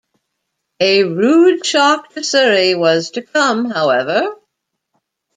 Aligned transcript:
A 0.79 1.03
rude 1.03 1.63
shock 1.63 2.09
to 2.15 2.23
Surrey 2.23 2.73
was 2.73 3.11
to 3.11 3.21
come, 3.21 3.65
however. 3.69 4.33